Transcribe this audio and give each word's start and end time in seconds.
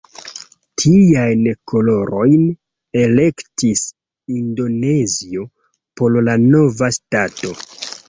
Tiajn 0.83 1.43
kolorojn 1.71 2.47
elektis 3.03 3.85
Indonezio 4.41 5.49
por 6.03 6.21
la 6.27 6.39
nova 6.51 6.95
ŝtato. 7.01 7.59